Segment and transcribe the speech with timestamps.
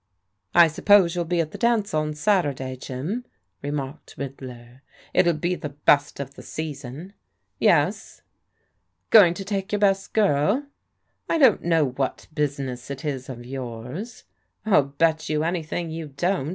[0.55, 3.23] "I suppose youll be at the dance on Saturday, Jim/'
[3.61, 4.81] remarked Riddler."
[5.13, 7.13] It'll be the best of the season."
[7.59, 8.23] "Yes.""
[9.11, 10.65] Going to take your best girl?""
[11.29, 14.23] I don't know what business it is of yours.""
[14.63, 16.49] 111 bet you anything you don't."